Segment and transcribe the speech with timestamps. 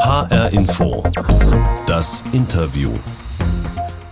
[0.00, 1.02] HR Info.
[1.86, 2.90] Das Interview.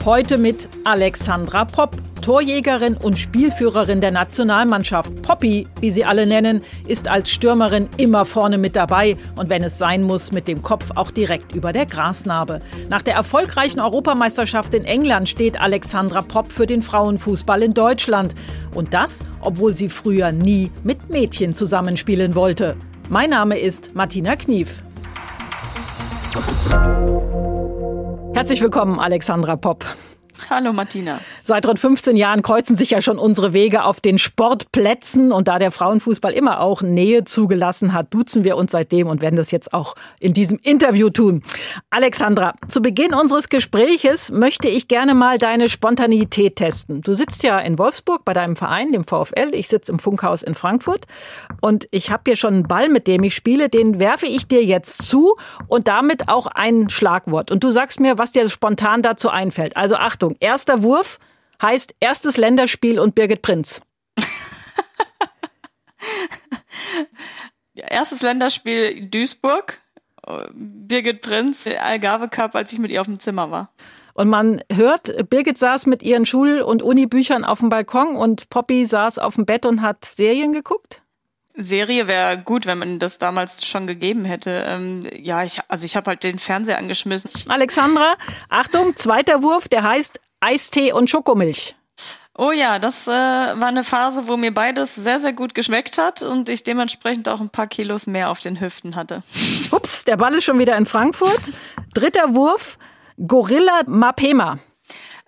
[0.05, 5.23] Heute mit Alexandra Popp, Torjägerin und Spielführerin der Nationalmannschaft.
[5.23, 9.79] Poppy, wie sie alle nennen, ist als Stürmerin immer vorne mit dabei und wenn es
[9.79, 12.59] sein muss, mit dem Kopf auch direkt über der Grasnarbe.
[12.91, 18.35] Nach der erfolgreichen Europameisterschaft in England steht Alexandra Popp für den Frauenfußball in Deutschland.
[18.75, 22.77] Und das, obwohl sie früher nie mit Mädchen zusammenspielen wollte.
[23.09, 24.79] Mein Name ist Martina Knief.
[28.35, 29.85] Herzlich willkommen, Alexandra Popp.
[30.51, 31.21] Hallo Martina.
[31.45, 35.59] Seit rund 15 Jahren kreuzen sich ja schon unsere Wege auf den Sportplätzen und da
[35.59, 39.73] der Frauenfußball immer auch Nähe zugelassen hat, duzen wir uns seitdem und werden das jetzt
[39.73, 41.43] auch in diesem Interview tun.
[41.91, 47.01] Alexandra, zu Beginn unseres Gespräches möchte ich gerne mal deine Spontanität testen.
[47.01, 49.51] Du sitzt ja in Wolfsburg bei deinem Verein, dem VfL.
[49.53, 51.07] Ich sitze im Funkhaus in Frankfurt
[51.61, 53.69] und ich habe hier schon einen Ball, mit dem ich spiele.
[53.69, 55.35] Den werfe ich dir jetzt zu
[55.69, 57.51] und damit auch ein Schlagwort.
[57.51, 59.77] Und du sagst mir, was dir spontan dazu einfällt.
[59.77, 60.26] Also Achtung.
[60.27, 61.21] Achtung, erster Wurf
[61.63, 63.81] heißt erstes Länderspiel und Birgit Prinz.
[67.75, 69.81] erstes Länderspiel Duisburg,
[70.53, 73.71] Birgit Prinz, Algarve Cup, als ich mit ihr auf dem Zimmer war.
[74.15, 78.85] Und man hört, Birgit saß mit ihren Schul- und Unibüchern auf dem Balkon und Poppy
[78.85, 81.03] saß auf dem Bett und hat Serien geguckt?
[81.57, 84.65] Serie wäre gut, wenn man das damals schon gegeben hätte.
[84.67, 87.31] Ähm, ja, ich, also ich habe halt den Fernseher angeschmissen.
[87.49, 88.17] Alexandra,
[88.49, 91.75] Achtung, zweiter Wurf, der heißt Eistee und Schokomilch.
[92.39, 96.21] Oh ja, das äh, war eine Phase, wo mir beides sehr, sehr gut geschmeckt hat
[96.21, 99.23] und ich dementsprechend auch ein paar Kilos mehr auf den Hüften hatte.
[99.71, 101.41] Ups, der Ball ist schon wieder in Frankfurt.
[101.95, 102.79] Dritter Wurf,
[103.27, 104.59] Gorilla Mapema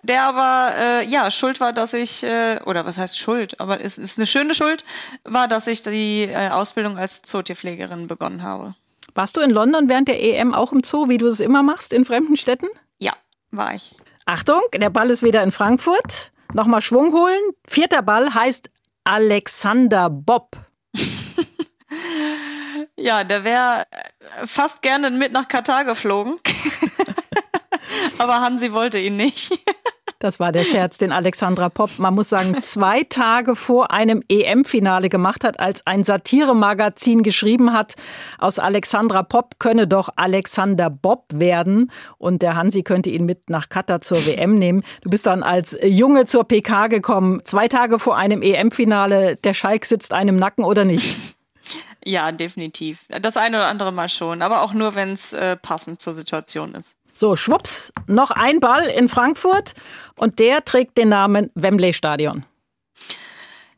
[0.03, 3.97] der aber äh, ja schuld war, dass ich äh, oder was heißt Schuld, aber es
[3.97, 4.85] ist eine schöne Schuld,
[5.23, 8.75] war, dass ich die äh, Ausbildung als Zootierpflegerin begonnen habe.
[9.13, 11.93] Warst du in London während der EM auch im Zoo, wie du es immer machst
[11.93, 12.67] in fremden Städten?
[12.99, 13.13] Ja,
[13.51, 13.95] war ich.
[14.25, 16.31] Achtung, der Ball ist wieder in Frankfurt.
[16.53, 17.39] Nochmal Schwung holen.
[17.67, 18.69] Vierter Ball heißt
[19.03, 20.55] Alexander Bob.
[22.95, 23.85] ja, der wäre
[24.45, 26.39] fast gerne mit nach Katar geflogen.
[28.17, 29.51] Aber Hansi wollte ihn nicht.
[30.21, 35.07] Das war der Scherz, den Alexandra Popp, man muss sagen, zwei Tage vor einem EM-Finale
[35.07, 37.95] gemacht hat, als ein Satiremagazin geschrieben hat,
[38.37, 43.69] aus Alexandra Popp könne doch Alexander Bob werden und der Hansi könnte ihn mit nach
[43.69, 44.83] Katar zur WM nehmen.
[45.03, 49.37] Du bist dann als Junge zur PK gekommen, zwei Tage vor einem EM-Finale.
[49.37, 51.17] Der Schalk sitzt einem Nacken oder nicht?
[52.03, 53.05] Ja, definitiv.
[53.21, 56.73] Das eine oder andere Mal schon, aber auch nur, wenn es äh, passend zur Situation
[56.73, 56.98] ist.
[57.19, 59.73] So, schwupps, noch ein Ball in Frankfurt
[60.15, 62.45] und der trägt den Namen Wembley Stadion.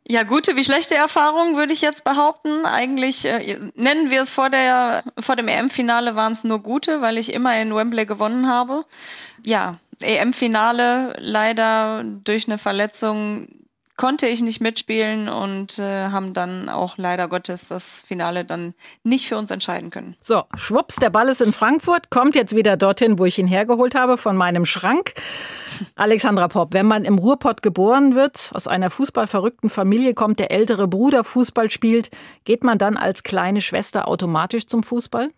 [0.08, 2.68] Ja, gute wie schlechte Erfahrung, würde ich jetzt behaupten.
[2.68, 7.18] Eigentlich äh, nennen wir es vor, der, vor dem EM-Finale waren es nur gute, weil
[7.18, 8.86] ich immer in Wembley gewonnen habe.
[9.44, 13.48] Ja, EM-Finale leider durch eine Verletzung
[14.02, 18.74] konnte ich nicht mitspielen und äh, haben dann auch leider Gottes das Finale dann
[19.04, 20.16] nicht für uns entscheiden können.
[20.22, 23.94] So, schwupps, der Ball ist in Frankfurt, kommt jetzt wieder dorthin, wo ich ihn hergeholt
[23.94, 25.14] habe, von meinem Schrank.
[25.96, 30.88] Alexandra Popp, wenn man im Ruhrpott geboren wird, aus einer fußballverrückten Familie kommt, der ältere
[30.88, 32.10] Bruder Fußball spielt,
[32.44, 35.30] geht man dann als kleine Schwester automatisch zum Fußball?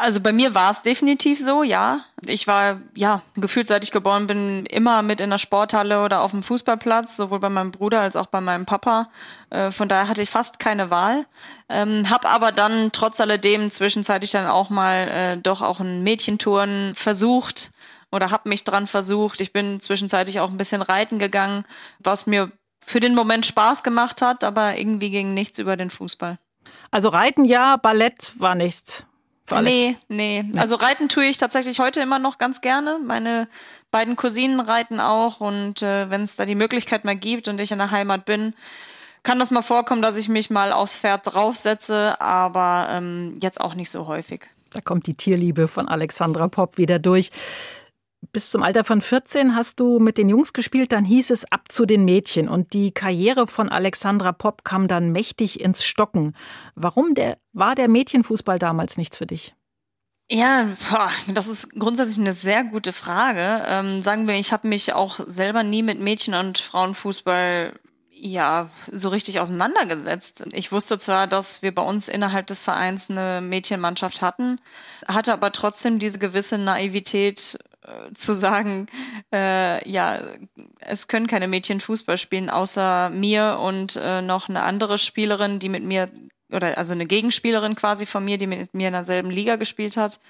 [0.00, 2.00] Also bei mir war es definitiv so, ja.
[2.24, 6.30] Ich war, ja, gefühlt seit ich geboren bin, immer mit in der Sporthalle oder auf
[6.30, 9.10] dem Fußballplatz, sowohl bei meinem Bruder als auch bei meinem Papa.
[9.50, 11.26] Äh, von daher hatte ich fast keine Wahl.
[11.68, 16.94] Ähm, hab aber dann trotz alledem zwischenzeitlich dann auch mal äh, doch auch ein Mädchentouren
[16.94, 17.70] versucht
[18.10, 19.40] oder hab mich dran versucht.
[19.40, 21.64] Ich bin zwischenzeitlich auch ein bisschen reiten gegangen,
[21.98, 22.50] was mir
[22.84, 26.38] für den Moment Spaß gemacht hat, aber irgendwie ging nichts über den Fußball.
[26.90, 29.06] Also Reiten ja, Ballett war nichts.
[29.50, 30.58] Nee, nee, nee.
[30.58, 32.98] Also reiten tue ich tatsächlich heute immer noch ganz gerne.
[33.04, 33.48] Meine
[33.90, 37.72] beiden Cousinen reiten auch und äh, wenn es da die Möglichkeit mal gibt und ich
[37.72, 38.54] in der Heimat bin,
[39.22, 43.74] kann das mal vorkommen, dass ich mich mal aufs Pferd draufsetze, aber ähm, jetzt auch
[43.74, 44.46] nicht so häufig.
[44.70, 47.30] Da kommt die Tierliebe von Alexandra Popp wieder durch
[48.32, 51.70] bis zum Alter von 14 hast du mit den Jungs gespielt, dann hieß es ab
[51.70, 56.34] zu den Mädchen und die Karriere von Alexandra Popp kam dann mächtig ins Stocken.
[56.74, 59.54] Warum der, war der Mädchenfußball damals nichts für dich?
[60.32, 60.68] Ja,
[61.26, 63.64] das ist grundsätzlich eine sehr gute Frage.
[63.66, 67.72] Ähm, sagen wir, ich habe mich auch selber nie mit Mädchen- und Frauenfußball
[68.20, 70.44] ja so richtig auseinandergesetzt.
[70.52, 74.60] Ich wusste zwar, dass wir bei uns innerhalb des Vereins eine Mädchenmannschaft hatten,
[75.08, 77.58] hatte aber trotzdem diese gewisse Naivität
[78.14, 78.86] zu sagen,
[79.32, 80.20] äh, ja,
[80.80, 85.68] es können keine Mädchen Fußball spielen, außer mir und äh, noch eine andere Spielerin, die
[85.68, 86.10] mit mir
[86.52, 90.20] oder also eine Gegenspielerin quasi von mir, die mit mir in derselben Liga gespielt hat.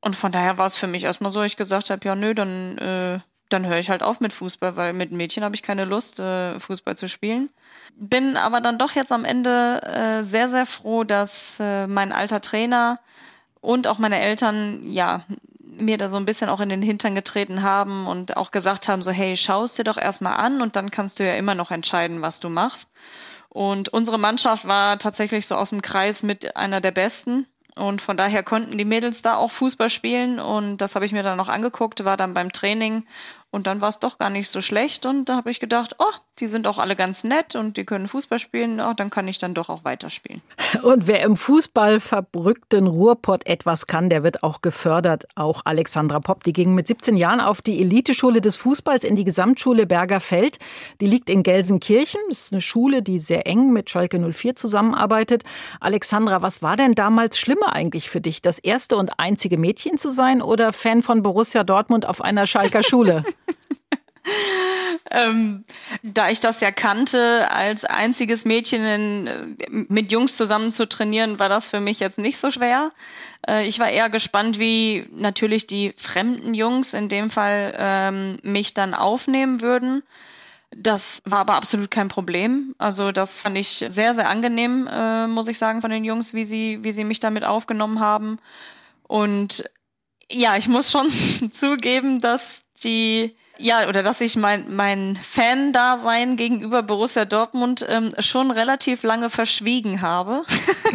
[0.00, 2.78] Und von daher war es für mich erstmal so, ich gesagt habe, ja nö, dann,
[2.78, 6.20] äh, dann höre ich halt auf mit Fußball, weil mit Mädchen habe ich keine Lust,
[6.20, 7.50] äh, Fußball zu spielen.
[7.96, 12.40] Bin aber dann doch jetzt am Ende äh, sehr, sehr froh, dass äh, mein alter
[12.40, 13.00] Trainer
[13.60, 15.24] und auch meine Eltern, ja,
[15.80, 19.02] mir da so ein bisschen auch in den Hintern getreten haben und auch gesagt haben,
[19.02, 21.70] so, hey, schau es dir doch erstmal an und dann kannst du ja immer noch
[21.70, 22.90] entscheiden, was du machst.
[23.48, 27.46] Und unsere Mannschaft war tatsächlich so aus dem Kreis mit einer der besten.
[27.74, 30.40] Und von daher konnten die Mädels da auch Fußball spielen.
[30.40, 33.04] Und das habe ich mir dann noch angeguckt, war dann beim Training
[33.50, 36.12] und dann war es doch gar nicht so schlecht und da habe ich gedacht, oh,
[36.40, 39.38] die sind auch alle ganz nett und die können Fußball spielen, oh, dann kann ich
[39.38, 40.42] dann doch auch weiterspielen.
[40.82, 45.26] Und wer im Fußball verbrückten Ruhrpott etwas kann, der wird auch gefördert.
[45.34, 49.24] Auch Alexandra Popp, die ging mit 17 Jahren auf die Eliteschule des Fußballs in die
[49.24, 50.58] Gesamtschule Bergerfeld.
[51.00, 52.20] Die liegt in Gelsenkirchen.
[52.28, 55.42] Das ist eine Schule, die sehr eng mit Schalke 04 zusammenarbeitet.
[55.80, 58.42] Alexandra, was war denn damals schlimmer eigentlich für dich?
[58.42, 62.82] Das erste und einzige Mädchen zu sein oder Fan von Borussia Dortmund auf einer Schalker
[62.82, 63.24] Schule?
[65.10, 65.64] ähm,
[66.02, 71.48] da ich das ja kannte, als einziges Mädchen in, mit Jungs zusammen zu trainieren, war
[71.48, 72.92] das für mich jetzt nicht so schwer.
[73.46, 78.74] Äh, ich war eher gespannt, wie natürlich die fremden Jungs in dem Fall ähm, mich
[78.74, 80.02] dann aufnehmen würden.
[80.70, 82.74] Das war aber absolut kein Problem.
[82.76, 86.44] Also das fand ich sehr, sehr angenehm, äh, muss ich sagen, von den Jungs, wie
[86.44, 88.38] sie, wie sie mich damit aufgenommen haben.
[89.04, 89.64] Und
[90.30, 91.10] ja, ich muss schon
[91.52, 98.50] zugeben, dass die ja, oder dass ich mein, mein Fan-Dasein gegenüber Borussia Dortmund ähm, schon
[98.50, 100.44] relativ lange verschwiegen habe.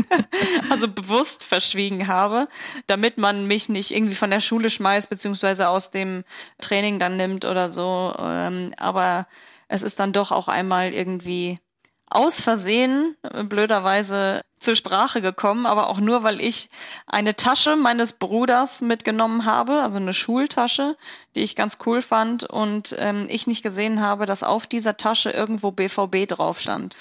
[0.69, 2.47] also bewusst verschwiegen habe,
[2.87, 6.23] damit man mich nicht irgendwie von der Schule schmeißt, beziehungsweise aus dem
[6.59, 8.13] Training dann nimmt oder so.
[8.19, 9.27] Ähm, aber
[9.67, 11.57] es ist dann doch auch einmal irgendwie
[12.13, 16.69] aus Versehen, äh, blöderweise, zur Sprache gekommen, aber auch nur, weil ich
[17.05, 20.95] eine Tasche meines Bruders mitgenommen habe, also eine Schultasche,
[21.35, 25.31] die ich ganz cool fand und ähm, ich nicht gesehen habe, dass auf dieser Tasche
[25.31, 26.95] irgendwo BVB drauf stand.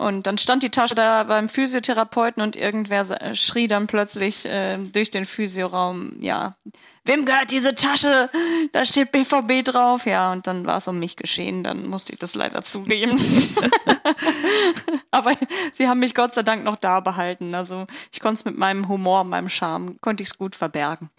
[0.00, 3.04] Und dann stand die Tasche da beim Physiotherapeuten und irgendwer
[3.34, 6.56] schrie dann plötzlich äh, durch den Physioraum, ja,
[7.04, 8.30] wem gehört diese Tasche?
[8.72, 10.06] Da steht BVB drauf.
[10.06, 11.62] Ja, und dann war es um mich geschehen.
[11.64, 13.20] Dann musste ich das leider zugeben.
[15.10, 15.34] Aber
[15.74, 17.54] sie haben mich Gott sei Dank noch da behalten.
[17.54, 21.10] Also ich konnte es mit meinem Humor, meinem Charme, konnte ich es gut verbergen.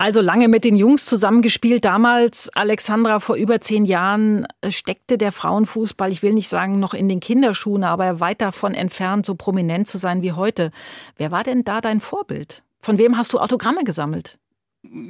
[0.00, 1.84] Also lange mit den Jungs zusammengespielt.
[1.84, 6.94] Damals, Alexandra, vor über zehn Jahren äh, steckte der Frauenfußball, ich will nicht sagen noch
[6.94, 10.70] in den Kinderschuhen, aber weit davon entfernt, so prominent zu sein wie heute.
[11.18, 12.62] Wer war denn da dein Vorbild?
[12.80, 14.38] Von wem hast du Autogramme gesammelt?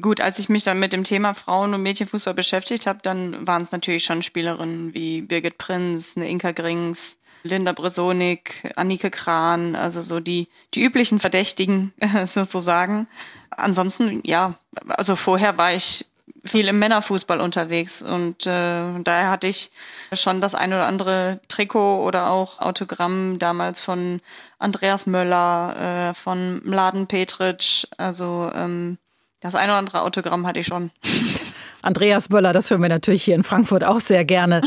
[0.00, 3.62] Gut, als ich mich dann mit dem Thema Frauen- und Mädchenfußball beschäftigt habe, dann waren
[3.62, 10.02] es natürlich schon Spielerinnen wie Birgit Prinz, eine Inka Grings, Linda Bresonik, Annike Kran, also
[10.02, 11.92] so die, die üblichen Verdächtigen
[12.24, 13.08] sozusagen.
[13.50, 14.54] Ansonsten, ja,
[14.88, 16.06] also vorher war ich
[16.44, 19.70] viel im Männerfußball unterwegs und äh, daher hatte ich
[20.12, 24.20] schon das ein oder andere Trikot oder auch Autogramm damals von
[24.58, 28.98] Andreas Möller, äh, von Mladen Petric, also ähm,
[29.40, 30.90] das ein oder andere Autogramm hatte ich schon.
[31.82, 34.60] Andreas Böller, das hören wir natürlich hier in Frankfurt auch sehr gerne.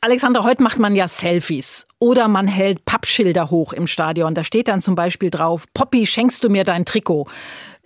[0.00, 4.34] Alexander, heute macht man ja Selfies oder man hält Pappschilder hoch im Stadion.
[4.34, 7.26] Da steht dann zum Beispiel drauf, Poppy, schenkst du mir dein Trikot?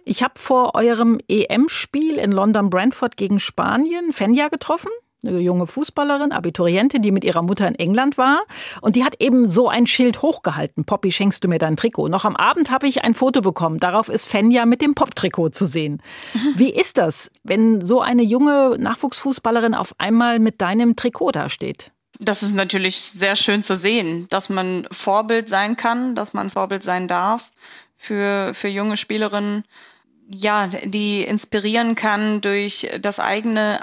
[0.05, 4.91] Ich habe vor eurem EM-Spiel in London Brentford gegen Spanien Fenja getroffen
[5.27, 8.43] eine junge Fußballerin, Abiturientin, die mit ihrer Mutter in England war.
[8.81, 10.85] Und die hat eben so ein Schild hochgehalten.
[10.85, 12.09] Poppy, schenkst du mir dein Trikot?
[12.09, 13.81] Noch am Abend habe ich ein Foto bekommen.
[13.81, 16.03] Darauf ist Fenja mit dem Pop-Trikot zu sehen.
[16.55, 21.91] Wie ist das, wenn so eine junge Nachwuchsfußballerin auf einmal mit deinem Trikot dasteht?
[22.21, 26.83] Das ist natürlich sehr schön zu sehen, dass man Vorbild sein kann, dass man Vorbild
[26.83, 27.51] sein darf
[27.97, 29.65] für, für junge Spielerinnen
[30.31, 33.81] ja, die inspirieren kann durch das eigene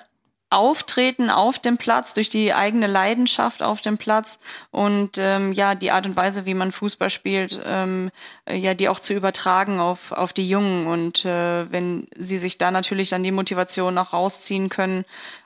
[0.56, 4.40] Auftreten auf dem Platz, durch die eigene Leidenschaft auf dem Platz
[4.72, 8.10] und ähm, ja, die Art und Weise, wie man Fußball spielt, ähm,
[8.46, 10.88] äh, ja, die auch zu übertragen auf, auf die Jungen.
[10.88, 15.04] Und äh, wenn sie sich da natürlich dann die Motivation auch rausziehen können,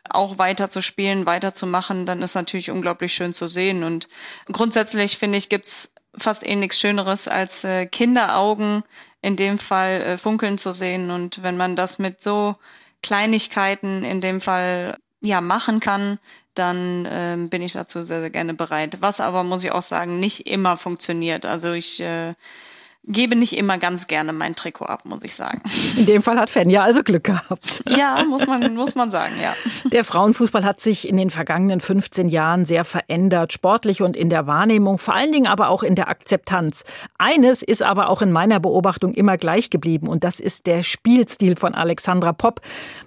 [0.08, 3.84] auch weiter zu spielen, weiterzumachen, dann ist natürlich unglaublich schön zu sehen.
[3.84, 4.08] Und
[4.52, 8.84] grundsätzlich finde ich, gibt's fast eh nichts Schöneres als äh, Kinderaugen
[9.24, 11.10] in dem Fall äh, funkeln zu sehen.
[11.10, 12.58] Und wenn man das mit so
[13.02, 16.20] Kleinigkeiten in dem Fall ja machen kann,
[16.54, 18.98] dann ähm, bin ich dazu sehr, sehr gerne bereit.
[19.02, 21.46] Was aber, muss ich auch sagen, nicht immer funktioniert.
[21.46, 22.34] Also ich äh,
[23.04, 25.62] gebe nicht immer ganz gerne mein Trikot ab, muss ich sagen.
[25.98, 27.84] In dem Fall hat Fenja also Glück gehabt.
[27.90, 29.54] Ja, muss man, muss man sagen, ja.
[29.92, 34.48] Der Frauenfußball hat sich in den vergangenen 15 Jahren sehr verändert, sportlich und in der
[34.48, 36.84] Wahrnehmung, vor allen Dingen aber auch in der Akzeptanz.
[37.18, 41.56] Eines ist aber auch in meiner Beobachtung immer gleich geblieben und das ist der Spielstil
[41.56, 42.62] von Alexandra Popp.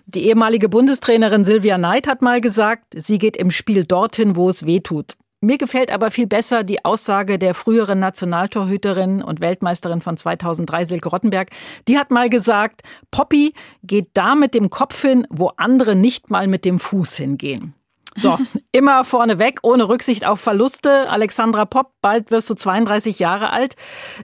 [0.07, 4.67] Die ehemalige Bundestrainerin Silvia Neid hat mal gesagt, sie geht im Spiel dorthin, wo es
[4.67, 5.15] weh tut.
[5.45, 11.09] Mir gefällt aber viel besser die Aussage der früheren Nationaltorhüterin und Weltmeisterin von 2003, Silke
[11.09, 11.51] Rottenberg.
[11.89, 16.47] Die hat mal gesagt, Poppy geht da mit dem Kopf hin, wo andere nicht mal
[16.47, 17.75] mit dem Fuß hingehen.
[18.15, 18.39] So,
[18.73, 21.11] immer vorne weg, ohne Rücksicht auf Verluste.
[21.11, 23.75] Alexandra Popp, bald wirst du 32 Jahre alt.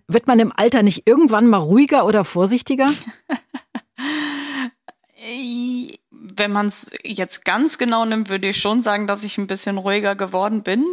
[0.07, 2.91] Wird man im Alter nicht irgendwann mal ruhiger oder vorsichtiger?
[6.37, 9.79] Wenn man es jetzt ganz genau nimmt, würde ich schon sagen, dass ich ein bisschen
[9.79, 10.85] ruhiger geworden bin.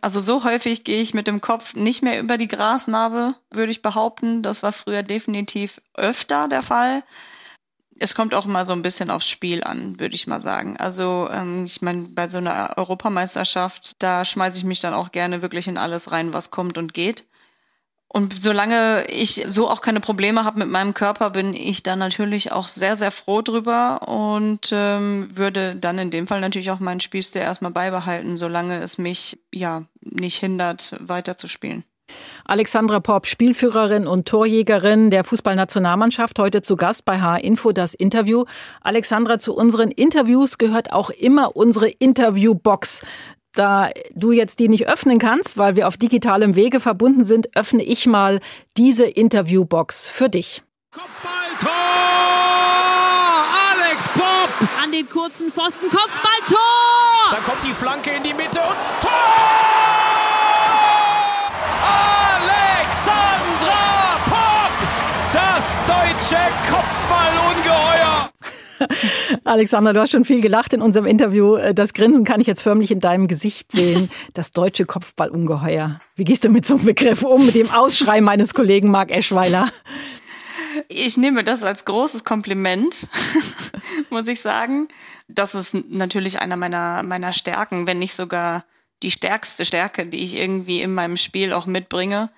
[0.00, 3.82] Also so häufig gehe ich mit dem Kopf nicht mehr über die Grasnarbe, würde ich
[3.82, 4.42] behaupten.
[4.42, 7.02] Das war früher definitiv öfter der Fall.
[7.98, 10.76] Es kommt auch mal so ein bisschen aufs Spiel an, würde ich mal sagen.
[10.76, 15.42] Also ähm, ich meine, bei so einer Europameisterschaft, da schmeiße ich mich dann auch gerne
[15.42, 17.24] wirklich in alles rein, was kommt und geht.
[18.10, 22.52] Und solange ich so auch keine Probleme habe mit meinem Körper, bin ich da natürlich
[22.52, 27.00] auch sehr, sehr froh drüber und ähm, würde dann in dem Fall natürlich auch meinen
[27.00, 31.84] Spielstil erstmal beibehalten, solange es mich ja nicht hindert, weiterzuspielen.
[32.46, 38.44] Alexandra Popp, Spielführerin und Torjägerin der Fußballnationalmannschaft, heute zu Gast bei H-Info das Interview.
[38.80, 43.02] Alexandra, zu unseren Interviews gehört auch immer unsere Interviewbox.
[43.58, 47.82] Da du jetzt die nicht öffnen kannst, weil wir auf digitalem Wege verbunden sind, öffne
[47.82, 48.38] ich mal
[48.76, 50.62] diese Interviewbox für dich.
[50.92, 51.72] Kopfballtor!
[53.72, 54.68] Alex Popp!
[54.80, 57.32] An den kurzen Pfosten, Kopfballtor!
[57.32, 59.67] Dann kommt die Flanke in die Mitte und Tor!
[69.44, 71.58] Alexander, du hast schon viel gelacht in unserem Interview.
[71.74, 74.10] Das Grinsen kann ich jetzt förmlich in deinem Gesicht sehen.
[74.34, 75.98] Das deutsche Kopfballungeheuer.
[76.14, 79.70] Wie gehst du mit so einem Begriff um, mit dem Ausschrei meines Kollegen Marc Eschweiler?
[80.88, 83.08] Ich nehme das als großes Kompliment,
[84.10, 84.88] muss ich sagen.
[85.26, 88.64] Das ist natürlich einer meiner, meiner Stärken, wenn nicht sogar
[89.02, 92.30] die stärkste Stärke, die ich irgendwie in meinem Spiel auch mitbringe.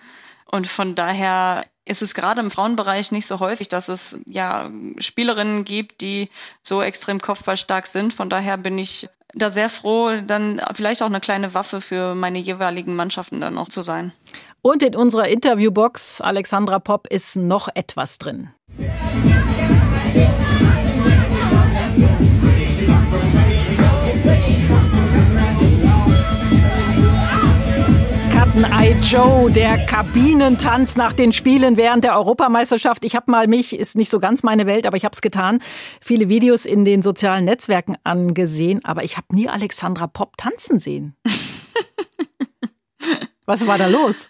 [0.51, 5.65] Und von daher ist es gerade im Frauenbereich nicht so häufig, dass es ja Spielerinnen
[5.65, 6.29] gibt, die
[6.63, 8.13] so extrem kopfballstark sind.
[8.13, 12.39] Von daher bin ich da sehr froh, dann vielleicht auch eine kleine Waffe für meine
[12.39, 14.13] jeweiligen Mannschaften dann auch zu sein.
[14.63, 18.51] Und in unserer Interviewbox, Alexandra Popp, ist noch etwas drin.
[22.11, 22.70] Captain
[28.57, 33.05] Eye Joe, der Kabinentanz nach den Spielen während der Europameisterschaft.
[33.05, 35.61] Ich habe mal mich, ist nicht so ganz meine Welt, aber ich habe es getan,
[36.01, 41.15] viele Videos in den sozialen Netzwerken angesehen, aber ich habe nie Alexandra Popp tanzen sehen.
[43.47, 44.29] Was war da los?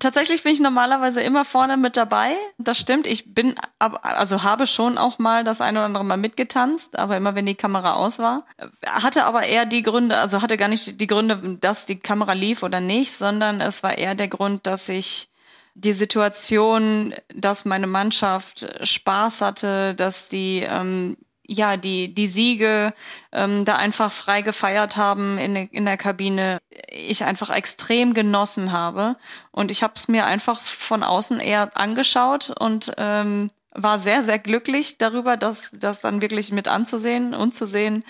[0.00, 2.34] Tatsächlich bin ich normalerweise immer vorne mit dabei.
[2.58, 3.06] Das stimmt.
[3.06, 7.36] Ich bin, also habe schon auch mal das eine oder andere Mal mitgetanzt, aber immer
[7.36, 8.44] wenn die Kamera aus war.
[8.84, 12.64] Hatte aber eher die Gründe, also hatte gar nicht die Gründe, dass die Kamera lief
[12.64, 15.28] oder nicht, sondern es war eher der Grund, dass ich
[15.74, 22.94] die Situation, dass meine Mannschaft Spaß hatte, dass die ähm, ja, die, die Siege
[23.32, 26.58] ähm, da einfach frei gefeiert haben in, in der Kabine,
[26.90, 29.16] ich einfach extrem genossen habe.
[29.50, 34.38] Und ich habe es mir einfach von außen eher angeschaut und ähm, war sehr, sehr
[34.38, 38.04] glücklich darüber, das, das dann wirklich mit anzusehen und zu sehen,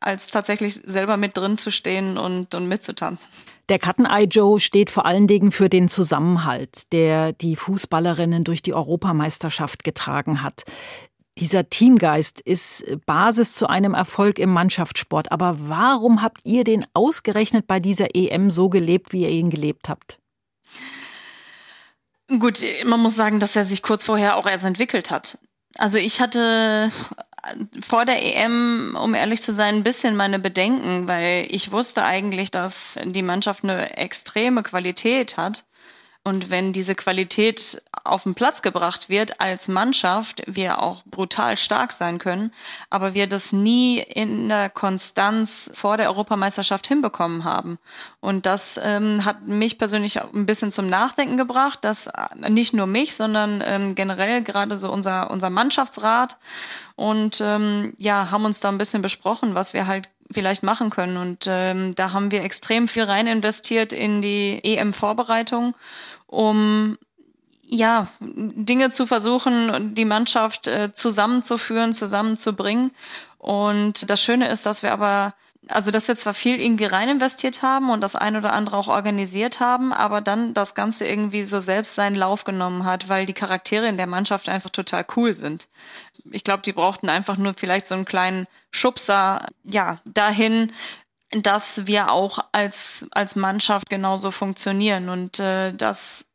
[0.00, 3.28] als tatsächlich selber mit drin zu stehen und, und mitzutanzen.
[3.68, 8.74] Der Eye Joe steht vor allen Dingen für den Zusammenhalt, der die Fußballerinnen durch die
[8.74, 10.64] Europameisterschaft getragen hat.
[11.40, 15.32] Dieser Teamgeist ist Basis zu einem Erfolg im Mannschaftssport.
[15.32, 19.88] Aber warum habt ihr den ausgerechnet bei dieser EM so gelebt, wie ihr ihn gelebt
[19.88, 20.18] habt?
[22.28, 25.38] Gut, man muss sagen, dass er sich kurz vorher auch erst entwickelt hat.
[25.76, 26.92] Also ich hatte
[27.80, 32.50] vor der EM, um ehrlich zu sein, ein bisschen meine Bedenken, weil ich wusste eigentlich,
[32.50, 35.64] dass die Mannschaft eine extreme Qualität hat.
[36.22, 41.92] Und wenn diese Qualität auf den Platz gebracht wird als Mannschaft, wir auch brutal stark
[41.92, 42.52] sein können,
[42.90, 47.78] aber wir das nie in der Konstanz vor der Europameisterschaft hinbekommen haben.
[48.20, 52.86] Und das ähm, hat mich persönlich ein bisschen zum Nachdenken gebracht, dass äh, nicht nur
[52.86, 56.36] mich, sondern ähm, generell gerade so unser, unser Mannschaftsrat
[56.96, 61.16] und ähm, ja, haben uns da ein bisschen besprochen, was wir halt vielleicht machen können.
[61.16, 65.76] Und ähm, da haben wir extrem viel rein investiert in die EM-Vorbereitung,
[66.26, 66.98] um
[67.72, 72.90] ja, Dinge zu versuchen, die Mannschaft äh, zusammenzuführen, zusammenzubringen.
[73.38, 75.34] Und das Schöne ist, dass wir aber
[75.68, 78.88] also dass wir zwar viel irgendwie rein investiert haben und das ein oder andere auch
[78.88, 83.34] organisiert haben, aber dann das Ganze irgendwie so selbst seinen Lauf genommen hat, weil die
[83.34, 85.68] Charaktere in der Mannschaft einfach total cool sind.
[86.30, 90.72] Ich glaube, die brauchten einfach nur vielleicht so einen kleinen Schubser, ja, dahin,
[91.30, 96.30] dass wir auch als, als Mannschaft genauso funktionieren und äh, das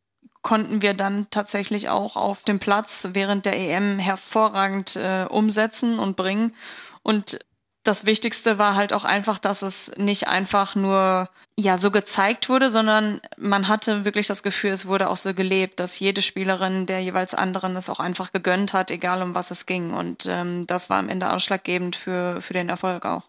[0.46, 6.16] konnten wir dann tatsächlich auch auf dem Platz während der EM hervorragend äh, umsetzen und
[6.16, 6.54] bringen.
[7.02, 7.40] Und
[7.86, 12.70] das Wichtigste war halt auch einfach, dass es nicht einfach nur ja so gezeigt wurde,
[12.70, 17.02] sondern man hatte wirklich das Gefühl, es wurde auch so gelebt, dass jede Spielerin der
[17.02, 19.94] jeweils anderen es auch einfach gegönnt hat, egal um was es ging.
[19.94, 23.24] Und ähm, das war am Ende ausschlaggebend für, für den Erfolg auch.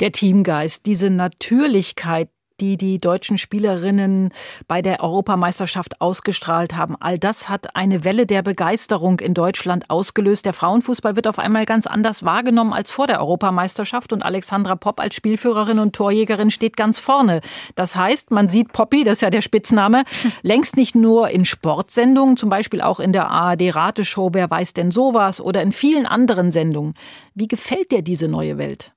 [0.00, 2.28] Der Teamgeist, diese Natürlichkeit,
[2.60, 4.30] die die deutschen Spielerinnen
[4.68, 6.96] bei der Europameisterschaft ausgestrahlt haben.
[7.00, 10.46] All das hat eine Welle der Begeisterung in Deutschland ausgelöst.
[10.46, 15.00] Der Frauenfußball wird auf einmal ganz anders wahrgenommen als vor der Europameisterschaft und Alexandra Popp
[15.00, 17.40] als Spielführerin und Torjägerin steht ganz vorne.
[17.74, 20.04] Das heißt, man sieht Poppy, das ist ja der Spitzname,
[20.42, 25.40] längst nicht nur in Sportsendungen, zum Beispiel auch in der ARD-Rateshow Wer weiß denn sowas
[25.40, 26.94] oder in vielen anderen Sendungen.
[27.34, 28.95] Wie gefällt dir diese neue Welt?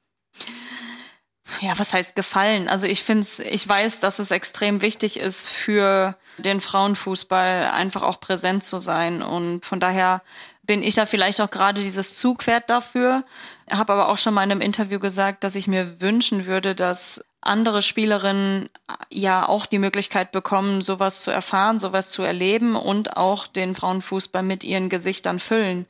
[1.61, 2.67] Ja, was heißt gefallen?
[2.67, 8.01] Also ich finde es, ich weiß, dass es extrem wichtig ist für den Frauenfußball einfach
[8.01, 10.21] auch präsent zu sein und von daher
[10.63, 13.23] bin ich da vielleicht auch gerade dieses Zugpferd dafür.
[13.71, 17.25] Habe aber auch schon mal in einem Interview gesagt, dass ich mir wünschen würde, dass
[17.41, 18.69] andere Spielerinnen
[19.09, 24.43] ja auch die Möglichkeit bekommen, sowas zu erfahren, sowas zu erleben und auch den Frauenfußball
[24.43, 25.85] mit ihren Gesichtern füllen.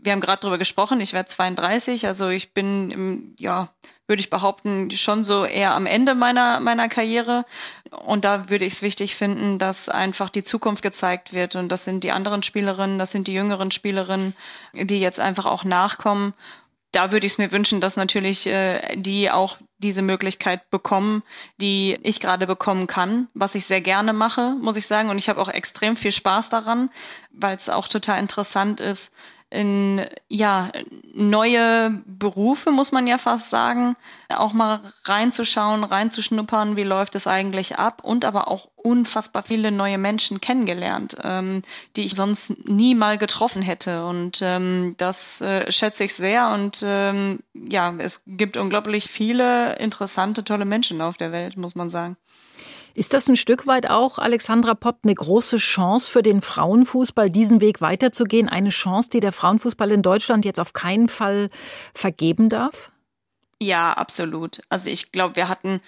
[0.00, 3.68] Wir haben gerade drüber gesprochen, ich werde 32, also ich bin ja,
[4.06, 7.44] würde ich behaupten, schon so eher am Ende meiner, meiner Karriere.
[8.04, 11.56] Und da würde ich es wichtig finden, dass einfach die Zukunft gezeigt wird.
[11.56, 14.34] Und das sind die anderen Spielerinnen, das sind die jüngeren Spielerinnen,
[14.74, 16.34] die jetzt einfach auch nachkommen.
[16.92, 21.22] Da würde ich es mir wünschen, dass natürlich äh, die auch diese Möglichkeit bekommen,
[21.60, 25.10] die ich gerade bekommen kann, was ich sehr gerne mache, muss ich sagen.
[25.10, 26.90] Und ich habe auch extrem viel Spaß daran,
[27.30, 29.14] weil es auch total interessant ist,
[29.54, 30.70] in ja
[31.14, 33.94] neue Berufe muss man ja fast sagen,
[34.28, 39.96] auch mal reinzuschauen, reinzuschnuppern, wie läuft es eigentlich ab und aber auch unfassbar viele neue
[39.96, 41.62] Menschen kennengelernt, ähm,
[41.94, 46.82] die ich sonst nie mal getroffen hätte und ähm, das äh, schätze ich sehr und
[46.84, 52.16] ähm, ja, es gibt unglaublich viele interessante, tolle Menschen auf der Welt, muss man sagen.
[52.94, 57.60] Ist das ein Stück weit auch, Alexandra Popp, eine große Chance für den Frauenfußball, diesen
[57.60, 58.48] Weg weiterzugehen?
[58.48, 61.50] Eine Chance, die der Frauenfußball in Deutschland jetzt auf keinen Fall
[61.92, 62.92] vergeben darf?
[63.60, 64.60] Ja, absolut.
[64.68, 65.80] Also ich glaube, wir hatten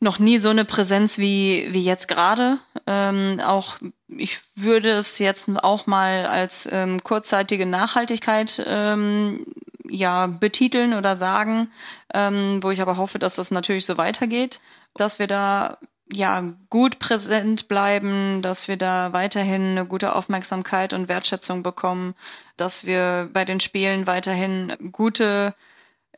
[0.00, 2.58] noch nie so eine Präsenz wie, wie jetzt gerade.
[2.86, 9.46] Ähm, auch ich würde es jetzt auch mal als ähm, kurzzeitige Nachhaltigkeit ähm,
[9.88, 11.70] ja betiteln oder sagen,
[12.12, 14.60] ähm, wo ich aber hoffe, dass das natürlich so weitergeht,
[14.94, 15.78] dass wir da
[16.12, 22.14] ja, gut präsent bleiben, dass wir da weiterhin eine gute Aufmerksamkeit und Wertschätzung bekommen,
[22.56, 25.54] dass wir bei den Spielen weiterhin gute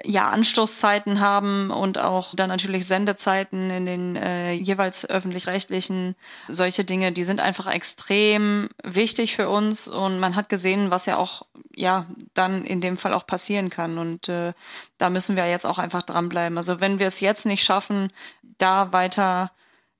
[0.02, 6.16] ja, Anstoßzeiten haben und auch dann natürlich Sendezeiten in den äh, jeweils öffentlich-rechtlichen.
[6.48, 11.16] Solche Dinge, die sind einfach extrem wichtig für uns und man hat gesehen, was ja
[11.16, 14.52] auch ja dann in dem Fall auch passieren kann und äh,
[14.98, 16.58] da müssen wir jetzt auch einfach dranbleiben.
[16.58, 18.12] Also wenn wir es jetzt nicht schaffen,
[18.58, 19.52] da weiter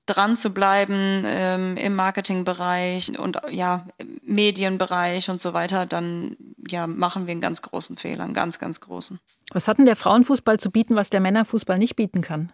[0.05, 3.87] dran zu bleiben ähm, im Marketingbereich und ja,
[4.23, 6.37] Medienbereich und so weiter, dann
[6.67, 9.19] ja, machen wir einen ganz großen Fehler, einen ganz, ganz großen.
[9.51, 12.51] Was hat denn der Frauenfußball zu bieten, was der Männerfußball nicht bieten kann?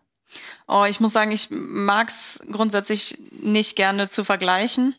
[0.68, 4.96] Oh, ich muss sagen, ich mag es grundsätzlich nicht gerne zu vergleichen.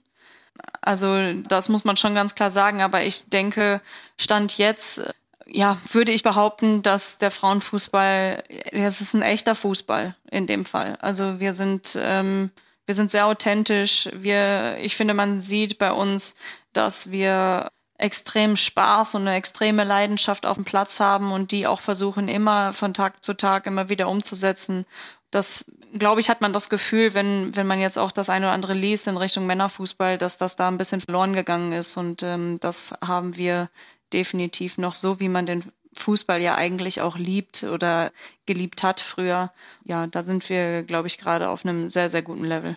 [0.83, 3.81] Also das muss man schon ganz klar sagen, aber ich denke,
[4.19, 5.15] Stand jetzt
[5.47, 10.97] ja, würde ich behaupten, dass der Frauenfußball, es ist ein echter Fußball in dem Fall.
[11.01, 12.51] Also wir sind, ähm,
[12.87, 14.09] wir sind sehr authentisch.
[14.15, 16.37] Wir, ich finde, man sieht bei uns,
[16.73, 21.81] dass wir extrem Spaß und eine extreme Leidenschaft auf dem Platz haben und die auch
[21.81, 24.87] versuchen immer von Tag zu Tag immer wieder umzusetzen.
[25.31, 28.55] Das, glaube ich, hat man das Gefühl, wenn, wenn man jetzt auch das eine oder
[28.55, 31.97] andere liest in Richtung Männerfußball, dass das da ein bisschen verloren gegangen ist.
[31.97, 33.71] Und ähm, das haben wir
[34.13, 38.13] definitiv noch so, wie man den Fußball ja eigentlich auch liebt oder
[38.47, 39.53] geliebt hat früher.
[39.85, 42.77] Ja, da sind wir, glaube ich, gerade auf einem sehr, sehr guten Level.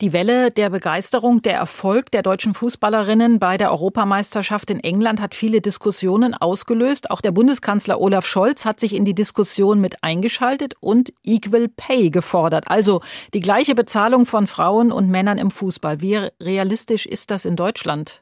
[0.00, 5.34] Die Welle der Begeisterung, der Erfolg der deutschen Fußballerinnen bei der Europameisterschaft in England hat
[5.34, 7.10] viele Diskussionen ausgelöst.
[7.10, 12.10] Auch der Bundeskanzler Olaf Scholz hat sich in die Diskussion mit eingeschaltet und Equal Pay
[12.10, 12.64] gefordert.
[12.66, 13.02] Also
[13.34, 16.00] die gleiche Bezahlung von Frauen und Männern im Fußball.
[16.00, 18.21] Wie realistisch ist das in Deutschland?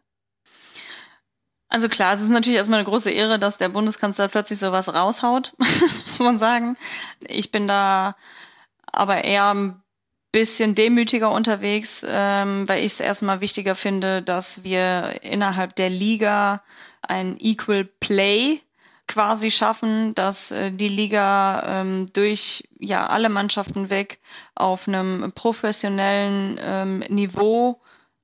[1.70, 5.54] Also klar, es ist natürlich erstmal eine große Ehre, dass der Bundeskanzler plötzlich sowas raushaut,
[6.08, 6.76] muss man sagen.
[7.20, 8.16] Ich bin da
[8.86, 9.80] aber eher ein
[10.32, 16.62] bisschen demütiger unterwegs, ähm, weil ich es erstmal wichtiger finde, dass wir innerhalb der Liga
[17.02, 18.60] ein Equal Play
[19.06, 24.18] quasi schaffen, dass äh, die Liga ähm, durch ja alle Mannschaften weg
[24.56, 27.80] auf einem professionellen ähm, Niveau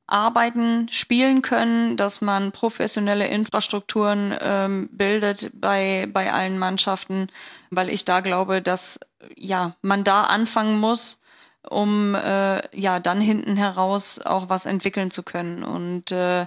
[0.07, 7.29] arbeiten, spielen können, dass man professionelle Infrastrukturen ähm, bildet bei bei allen Mannschaften,
[7.71, 9.01] weil ich da glaube, dass
[9.35, 11.21] ja man da anfangen muss
[11.69, 15.62] um äh, ja dann hinten heraus auch was entwickeln zu können.
[15.62, 16.47] Und äh,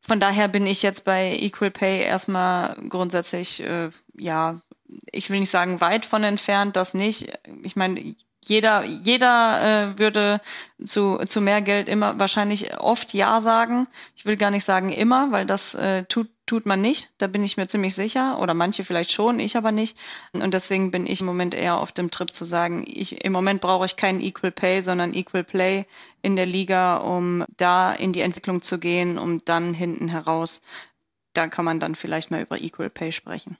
[0.00, 4.60] von daher bin ich jetzt bei Equal Pay erstmal grundsätzlich, äh, ja,
[5.12, 7.38] ich will nicht sagen weit von entfernt, das nicht.
[7.62, 8.14] Ich meine,
[8.48, 10.40] jeder, jeder äh, würde
[10.82, 13.86] zu, zu mehr Geld immer wahrscheinlich oft Ja sagen.
[14.16, 17.12] Ich will gar nicht sagen immer, weil das äh, tut tut man nicht.
[17.18, 18.40] Da bin ich mir ziemlich sicher.
[18.40, 19.96] Oder manche vielleicht schon, ich aber nicht.
[20.32, 23.60] Und deswegen bin ich im Moment eher auf dem Trip zu sagen, ich, im Moment
[23.60, 25.84] brauche ich keinen Equal Pay, sondern Equal Play
[26.22, 30.62] in der Liga, um da in die Entwicklung zu gehen, um dann hinten heraus,
[31.34, 33.56] da kann man dann vielleicht mal über Equal Pay sprechen.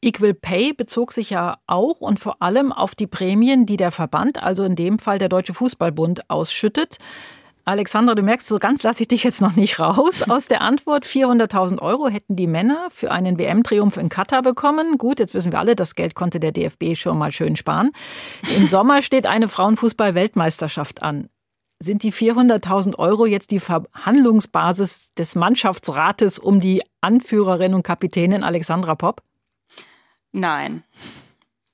[0.00, 4.42] Equal Pay bezog sich ja auch und vor allem auf die Prämien, die der Verband,
[4.42, 6.98] also in dem Fall der Deutsche Fußballbund, ausschüttet.
[7.68, 11.04] Alexandra, du merkst, so ganz lasse ich dich jetzt noch nicht raus aus der Antwort.
[11.04, 14.98] 400.000 Euro hätten die Männer für einen WM-Triumph in Katar bekommen.
[14.98, 17.90] Gut, jetzt wissen wir alle, das Geld konnte der DFB schon mal schön sparen.
[18.56, 21.28] Im Sommer steht eine Frauenfußball-Weltmeisterschaft an.
[21.80, 28.94] Sind die 400.000 Euro jetzt die Verhandlungsbasis des Mannschaftsrates um die Anführerin und Kapitänin Alexandra
[28.94, 29.22] Popp?
[30.36, 30.84] Nein.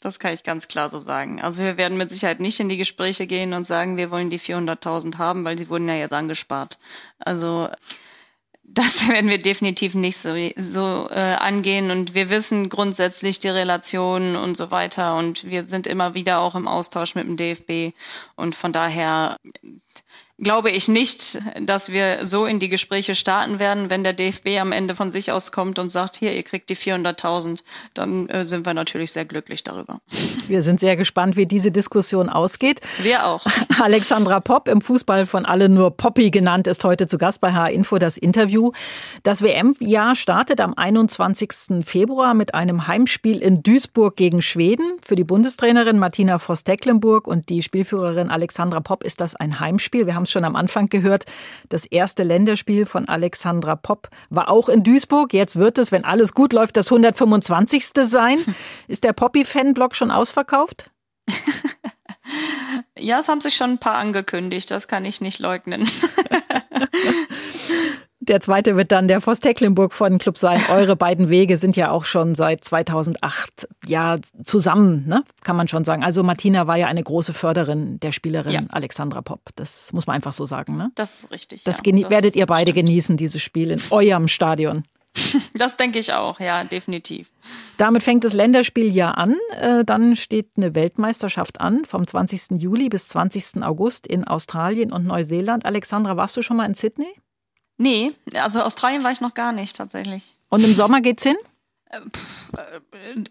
[0.00, 1.42] Das kann ich ganz klar so sagen.
[1.42, 4.38] Also wir werden mit Sicherheit nicht in die Gespräche gehen und sagen, wir wollen die
[4.38, 6.78] 400.000 haben, weil die wurden ja jetzt angespart.
[7.18, 7.68] Also
[8.62, 11.90] das werden wir definitiv nicht so, so äh, angehen.
[11.90, 15.16] Und wir wissen grundsätzlich die Relationen und so weiter.
[15.16, 17.96] Und wir sind immer wieder auch im Austausch mit dem DFB.
[18.36, 19.38] Und von daher
[20.42, 23.90] glaube ich nicht, dass wir so in die Gespräche starten werden.
[23.90, 26.76] Wenn der DFB am Ende von sich aus kommt und sagt, hier, ihr kriegt die
[26.76, 27.60] 400.000,
[27.94, 30.00] dann äh, sind wir natürlich sehr glücklich darüber.
[30.48, 32.80] Wir sind sehr gespannt, wie diese Diskussion ausgeht.
[33.00, 33.44] Wir auch.
[33.80, 37.98] Alexandra Popp, im Fußball von alle nur Poppy genannt, ist heute zu Gast bei H-Info
[37.98, 38.72] das Interview.
[39.22, 41.84] Das WM-Jahr startet am 21.
[41.84, 44.98] Februar mit einem Heimspiel in Duisburg gegen Schweden.
[45.06, 50.06] Für die Bundestrainerin Martina Voss-Tecklenburg und die Spielführerin Alexandra Popp ist das ein Heimspiel.
[50.06, 51.24] Wir haben es schon am Anfang gehört.
[51.68, 55.32] Das erste Länderspiel von Alexandra Popp war auch in Duisburg.
[55.32, 57.86] Jetzt wird es, wenn alles gut läuft, das 125.
[58.02, 58.38] sein.
[58.88, 60.90] Ist der Poppy-Fanblock schon ausverkauft?
[62.98, 64.70] ja, es haben sich schon ein paar angekündigt.
[64.70, 65.88] Das kann ich nicht leugnen.
[68.24, 70.60] Der zweite wird dann der Voss Tecklenburg von Club sein.
[70.70, 75.24] Eure beiden Wege sind ja auch schon seit 2008 ja zusammen, ne?
[75.42, 76.04] kann man schon sagen.
[76.04, 78.62] Also Martina war ja eine große Förderin der Spielerin ja.
[78.68, 79.50] Alexandra Popp.
[79.56, 80.76] Das muss man einfach so sagen.
[80.76, 80.92] Ne?
[80.94, 81.64] Das ist richtig.
[81.64, 82.86] Das, ja, das werdet ihr beide stimmt.
[82.86, 84.84] genießen, dieses Spiel in eurem Stadion.
[85.54, 87.30] Das denke ich auch, ja, definitiv.
[87.76, 89.36] Damit fängt das Länderspiel ja an.
[89.60, 92.60] Äh, dann steht eine Weltmeisterschaft an, vom 20.
[92.62, 93.62] Juli bis 20.
[93.62, 95.66] August in Australien und Neuseeland.
[95.66, 97.12] Alexandra, warst du schon mal in Sydney?
[97.82, 100.36] Nee, also Australien war ich noch gar nicht tatsächlich.
[100.48, 101.34] Und im Sommer geht's hin?
[101.92, 101.98] Äh,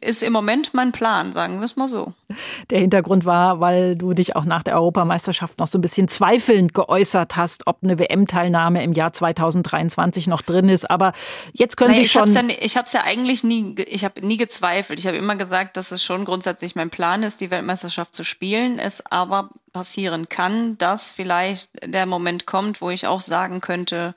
[0.01, 2.13] ist im Moment mein Plan, sagen wir es mal so.
[2.69, 6.73] Der Hintergrund war, weil du dich auch nach der Europameisterschaft noch so ein bisschen zweifelnd
[6.73, 10.89] geäußert hast, ob eine WM-Teilnahme im Jahr 2023 noch drin ist.
[10.89, 11.13] Aber
[11.53, 12.33] jetzt können naja, Sie schon.
[12.33, 14.99] Ja, ich habe es ja eigentlich nie, ich habe nie gezweifelt.
[14.99, 18.77] Ich habe immer gesagt, dass es schon grundsätzlich mein Plan ist, die Weltmeisterschaft zu spielen.
[18.77, 24.13] Es aber passieren kann, dass vielleicht der Moment kommt, wo ich auch sagen könnte,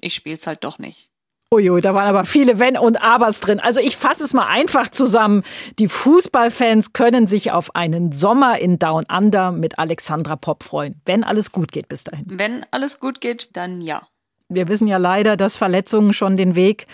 [0.00, 1.07] ich spiele es halt doch nicht.
[1.50, 3.58] Uiui, da waren aber viele Wenn und Abers drin.
[3.58, 5.42] Also ich fasse es mal einfach zusammen.
[5.78, 11.24] Die Fußballfans können sich auf einen Sommer in Down Under mit Alexandra Popp freuen, wenn
[11.24, 12.26] alles gut geht bis dahin.
[12.28, 14.02] Wenn alles gut geht, dann ja.
[14.50, 16.86] Wir wissen ja leider, dass Verletzungen schon den Weg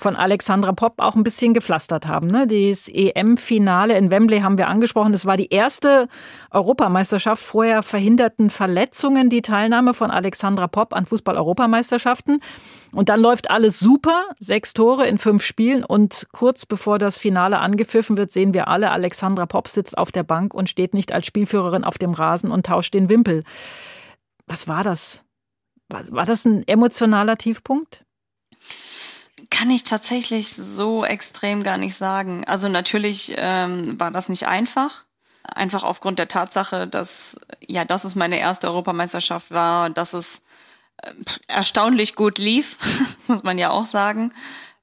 [0.00, 2.28] von Alexandra Popp auch ein bisschen gepflastert haben.
[2.28, 2.46] Ne?
[2.46, 5.14] Das EM-Finale in Wembley haben wir angesprochen.
[5.14, 6.08] Es war die erste
[6.50, 7.42] Europameisterschaft.
[7.42, 12.40] Vorher verhinderten Verletzungen die Teilnahme von Alexandra Popp an Fußball-Europameisterschaften.
[12.92, 14.24] Und dann läuft alles super.
[14.38, 15.84] Sechs Tore in fünf Spielen.
[15.84, 20.22] Und kurz bevor das Finale angepfiffen wird, sehen wir alle, Alexandra Popp sitzt auf der
[20.22, 23.44] Bank und steht nicht als Spielführerin auf dem Rasen und tauscht den Wimpel.
[24.46, 25.24] Was war das?
[25.88, 28.04] War das ein emotionaler Tiefpunkt?
[29.50, 32.44] Kann ich tatsächlich so extrem gar nicht sagen.
[32.44, 35.04] Also natürlich ähm, war das nicht einfach.
[35.42, 40.44] Einfach aufgrund der Tatsache, dass ja, dass es meine erste Europameisterschaft war, dass es
[40.98, 41.12] äh,
[41.46, 42.76] erstaunlich gut lief,
[43.26, 44.34] muss man ja auch sagen.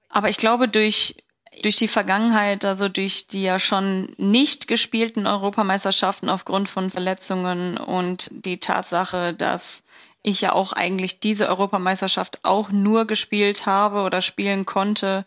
[0.09, 1.15] Aber ich glaube, durch
[1.61, 8.29] durch die Vergangenheit, also durch die ja schon nicht gespielten Europameisterschaften aufgrund von Verletzungen und
[8.31, 9.85] die Tatsache, dass
[10.25, 15.25] ich ja auch eigentlich diese Europameisterschaft auch nur gespielt habe oder spielen konnte,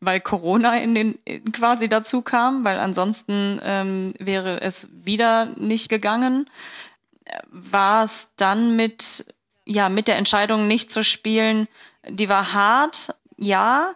[0.00, 1.18] weil Corona in den
[1.52, 6.50] quasi dazu kam, weil ansonsten ähm, wäre es wieder nicht gegangen.
[7.48, 9.26] War es dann mit
[9.66, 11.68] ja mit der Entscheidung nicht zu spielen,
[12.08, 13.94] die war hart, ja,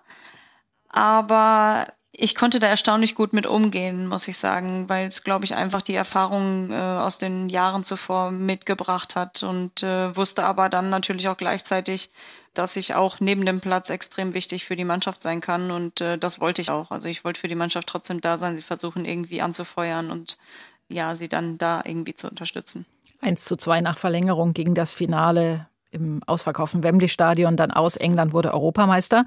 [0.88, 5.55] aber ich konnte da erstaunlich gut mit umgehen, muss ich sagen, weil es, glaube ich,
[5.55, 10.90] einfach die Erfahrung äh, aus den Jahren zuvor mitgebracht hat und äh, wusste aber dann
[10.90, 12.11] natürlich auch gleichzeitig,
[12.55, 16.16] dass ich auch neben dem Platz extrem wichtig für die Mannschaft sein kann und äh,
[16.16, 16.92] das wollte ich auch.
[16.92, 20.38] Also ich wollte für die Mannschaft trotzdem da sein, sie versuchen irgendwie anzufeuern und
[20.88, 22.87] ja, sie dann da irgendwie zu unterstützen.
[23.22, 27.96] 1 zu 2 nach Verlängerung gegen das Finale im ausverkauften Wembley-Stadion dann aus.
[27.96, 29.24] England wurde Europameister.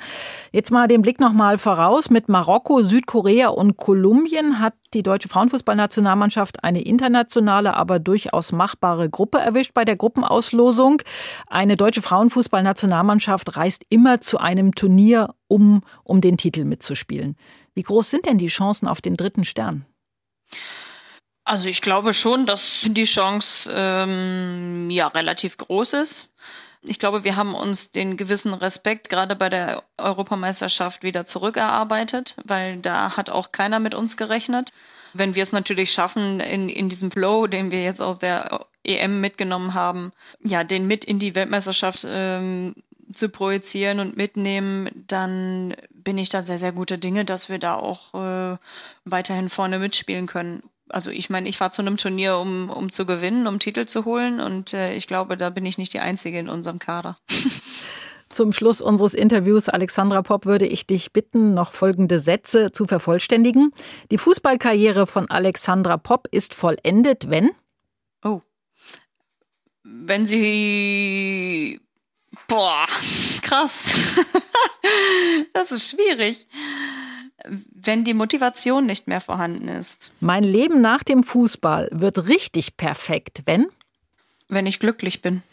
[0.51, 2.10] Jetzt mal den Blick nochmal voraus.
[2.10, 9.39] Mit Marokko, Südkorea und Kolumbien hat die deutsche Frauenfußballnationalmannschaft eine internationale, aber durchaus machbare Gruppe
[9.39, 11.01] erwischt bei der Gruppenauslosung.
[11.47, 17.36] Eine deutsche Frauenfußballnationalmannschaft reist immer zu einem Turnier, um, um den Titel mitzuspielen.
[17.73, 19.86] Wie groß sind denn die Chancen auf den dritten Stern?
[21.47, 26.29] Also ich glaube schon, dass die Chance ähm, ja relativ groß ist.
[26.81, 32.75] Ich glaube, wir haben uns den gewissen Respekt gerade bei der Europameisterschaft wieder zurückerarbeitet, weil
[32.79, 34.73] da hat auch keiner mit uns gerechnet.
[35.13, 39.21] Wenn wir es natürlich schaffen, in, in diesem Flow, den wir jetzt aus der EM
[39.21, 40.12] mitgenommen haben,
[40.43, 42.75] ja, den mit in die Weltmeisterschaft ähm,
[43.13, 47.75] zu projizieren und mitnehmen, dann bin ich da sehr, sehr gute Dinge, dass wir da
[47.75, 48.57] auch äh,
[49.05, 53.06] weiterhin vorne mitspielen können also ich meine, ich fahre zu einem Turnier, um, um zu
[53.06, 56.39] gewinnen, um Titel zu holen und äh, ich glaube, da bin ich nicht die Einzige
[56.39, 57.17] in unserem Kader.
[58.30, 63.71] Zum Schluss unseres Interviews, Alexandra Popp, würde ich dich bitten, noch folgende Sätze zu vervollständigen.
[64.12, 67.52] Die Fußballkarriere von Alexandra Popp ist vollendet, wenn?
[68.23, 68.41] Oh.
[69.84, 71.80] Wenn sie.
[72.50, 72.86] Boah,
[73.41, 73.95] krass.
[75.54, 76.47] das ist schwierig
[77.73, 80.12] wenn die Motivation nicht mehr vorhanden ist.
[80.19, 83.67] Mein Leben nach dem Fußball wird richtig perfekt, wenn?
[84.47, 85.43] Wenn ich glücklich bin.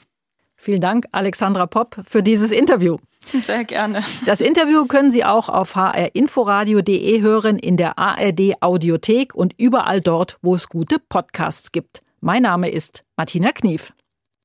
[0.56, 2.96] Vielen Dank, Alexandra Popp, für dieses Interview.
[3.26, 4.02] Sehr gerne.
[4.26, 10.38] Das Interview können Sie auch auf hrinforadio.de hören, in der ARD Audiothek und überall dort,
[10.42, 12.02] wo es gute Podcasts gibt.
[12.20, 13.93] Mein Name ist Martina Knief.